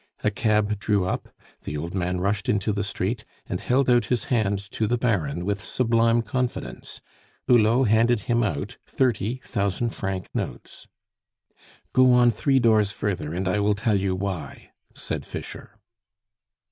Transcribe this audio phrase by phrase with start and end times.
[0.23, 1.29] A cab drew up,
[1.63, 5.45] the old man rushed into the street, and held out his hand to the Baron
[5.45, 7.01] with sublime confidence
[7.47, 10.87] Hulot handed him out thirty thousand franc notes.
[11.93, 15.77] "Go on three doors further, and I will tell you why," said Fischer.